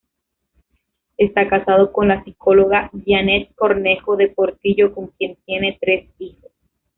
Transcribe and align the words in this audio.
Está 1.15 1.47
casado 1.47 1.91
con 1.93 2.07
la 2.07 2.23
psicóloga 2.23 2.89
Jeanette 2.91 3.53
Cornejo 3.53 4.15
de 4.17 4.29
Portillo 4.29 4.95
con 4.95 5.09
quien 5.09 5.35
tiene 5.45 5.77
tres 5.79 6.09
hijos. 6.17 6.49